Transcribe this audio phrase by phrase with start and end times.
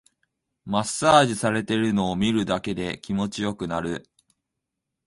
[0.65, 4.09] マッサージされてるのを見るだけで気持ちよくなる